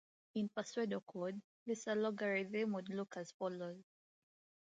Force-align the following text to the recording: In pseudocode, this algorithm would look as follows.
In 0.33 0.49
pseudocode, 0.49 1.39
this 1.67 1.87
algorithm 1.87 2.71
would 2.71 2.89
look 2.89 3.17
as 3.17 3.33
follows. 3.33 3.83